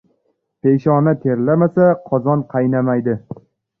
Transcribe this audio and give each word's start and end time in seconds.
•Peshona 0.61 1.13
terlamasa 1.25 1.91
qozon 2.09 2.45
qaynamaydi. 2.55 3.17